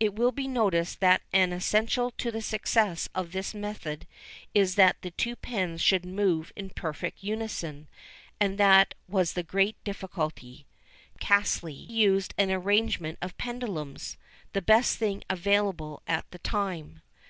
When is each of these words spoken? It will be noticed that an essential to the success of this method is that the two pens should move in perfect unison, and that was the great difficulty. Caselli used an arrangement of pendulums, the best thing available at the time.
It 0.00 0.14
will 0.14 0.32
be 0.32 0.48
noticed 0.48 1.00
that 1.00 1.20
an 1.30 1.52
essential 1.52 2.10
to 2.12 2.30
the 2.30 2.40
success 2.40 3.06
of 3.14 3.32
this 3.32 3.52
method 3.52 4.06
is 4.54 4.76
that 4.76 4.96
the 5.02 5.10
two 5.10 5.36
pens 5.36 5.82
should 5.82 6.06
move 6.06 6.50
in 6.56 6.70
perfect 6.70 7.22
unison, 7.22 7.86
and 8.40 8.56
that 8.56 8.94
was 9.08 9.34
the 9.34 9.42
great 9.42 9.76
difficulty. 9.84 10.66
Caselli 11.20 11.74
used 11.74 12.32
an 12.38 12.50
arrangement 12.50 13.18
of 13.20 13.36
pendulums, 13.36 14.16
the 14.54 14.62
best 14.62 14.96
thing 14.96 15.22
available 15.28 16.02
at 16.06 16.24
the 16.30 16.38
time. 16.38 17.02